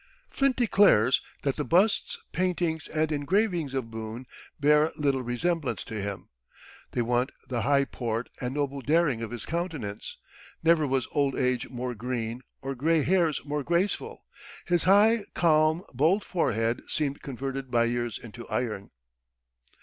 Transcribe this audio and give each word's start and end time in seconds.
Flint 0.31 0.55
declares 0.55 1.21
that 1.43 1.57
the 1.57 1.63
busts, 1.63 2.17
paintings, 2.31 2.87
and 2.87 3.11
engravings 3.11 3.75
of 3.75 3.91
Boone 3.91 4.25
bear 4.59 4.91
little 4.95 5.21
resemblance 5.21 5.83
to 5.83 6.01
him. 6.01 6.29
"They 6.93 7.03
want 7.03 7.31
the 7.49 7.61
high 7.61 7.85
port 7.85 8.27
and 8.41 8.55
noble 8.55 8.81
daring 8.81 9.21
of 9.21 9.29
his 9.29 9.45
countenance.... 9.45 10.17
Never 10.63 10.87
was 10.87 11.07
old 11.11 11.35
age 11.35 11.69
more 11.69 11.93
green, 11.93 12.41
or 12.63 12.73
gray 12.73 13.03
hairs 13.03 13.45
more 13.45 13.61
graceful. 13.63 14.25
His 14.65 14.85
high, 14.85 15.25
calm, 15.35 15.83
bold 15.93 16.23
forehead 16.23 16.81
seemed 16.87 17.21
converted 17.21 17.69
by 17.69 17.83
years 17.85 18.17
into 18.17 18.47
iron." 18.47 18.89